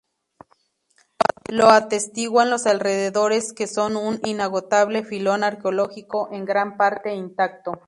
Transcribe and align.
Lo 1.51 1.69
atestiguan 1.69 2.49
los 2.49 2.65
alrededores, 2.65 3.53
que 3.53 3.67
son 3.67 3.95
un 3.95 4.19
inagotable 4.23 5.03
filón 5.03 5.43
arqueológico, 5.43 6.29
en 6.31 6.43
gran 6.43 6.75
parte 6.75 7.13
intacto. 7.13 7.73